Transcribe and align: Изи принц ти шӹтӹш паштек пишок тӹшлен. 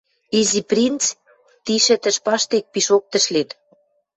Изи 0.39 0.61
принц 0.69 1.03
ти 1.63 1.73
шӹтӹш 1.85 2.17
паштек 2.25 2.65
пишок 2.73 3.03
тӹшлен. 3.11 3.49